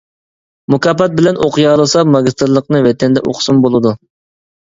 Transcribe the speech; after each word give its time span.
مۇكاپات 0.73 1.17
بىلەن 1.17 1.35
ئوقۇيالىسا 1.47 2.03
ماگىستىرلىقنى 2.15 2.81
ۋەتەندە 2.87 3.23
ئوقۇسىمۇ 3.27 3.65
بولىدۇ. 3.67 3.93